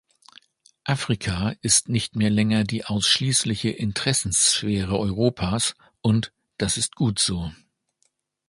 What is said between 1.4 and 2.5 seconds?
ist nicht mehr